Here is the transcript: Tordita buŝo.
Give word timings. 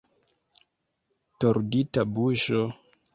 Tordita 1.45 2.07
buŝo. 2.17 2.63